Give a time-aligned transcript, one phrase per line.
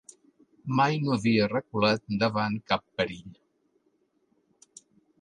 [0.79, 3.39] Mai no havia reculat davant cap perill.